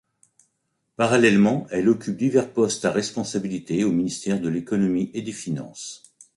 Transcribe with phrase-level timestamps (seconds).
[0.95, 6.01] Parallèlement, elle occupe divers postes à responsabilité au ministère de l'Économie et des Finances.